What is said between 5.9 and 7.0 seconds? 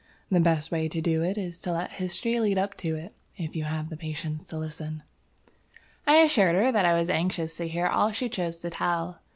I assured her that I